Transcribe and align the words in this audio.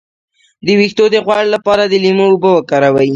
د 0.65 0.67
ویښتو 0.79 1.05
د 1.13 1.15
غوړ 1.25 1.45
لپاره 1.55 1.83
د 1.87 1.93
لیمو 2.03 2.25
اوبه 2.31 2.49
وکاروئ 2.53 3.09